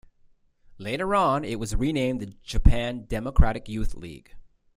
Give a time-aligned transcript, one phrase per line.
[0.79, 4.33] Later on, it was renamed the Japan Democratic Youth League.